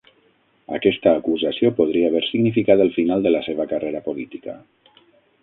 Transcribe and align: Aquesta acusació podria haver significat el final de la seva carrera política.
Aquesta 0.77 1.11
acusació 1.17 1.71
podria 1.81 2.09
haver 2.13 2.23
significat 2.29 2.83
el 2.87 2.91
final 2.97 3.27
de 3.27 3.35
la 3.37 3.45
seva 3.51 3.69
carrera 3.75 4.03
política. 4.09 4.59